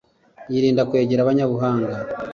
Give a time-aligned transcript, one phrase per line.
[0.51, 1.93] yirinda kwegera abanyabuhanga